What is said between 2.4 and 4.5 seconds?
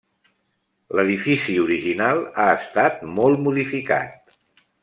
ha estat molt modificat.